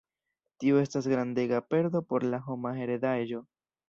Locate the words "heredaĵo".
2.85-3.43